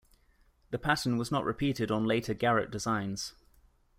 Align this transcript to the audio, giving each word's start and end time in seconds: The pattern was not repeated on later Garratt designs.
The 0.71 0.79
pattern 0.79 1.17
was 1.19 1.31
not 1.31 1.45
repeated 1.45 1.91
on 1.91 2.07
later 2.07 2.33
Garratt 2.33 2.71
designs. 2.71 3.33